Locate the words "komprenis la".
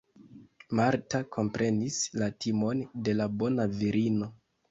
1.35-2.31